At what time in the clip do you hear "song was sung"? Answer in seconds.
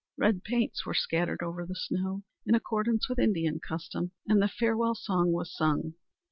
4.95-5.93